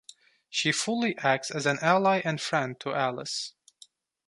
[0.49, 3.53] She fully acts as an ally and friend to Alice.